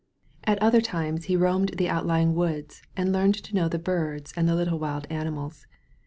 [0.45, 4.49] At other times he roamed the outlying woods and learned to know the birds and
[4.49, 5.67] the Uttle wild animals.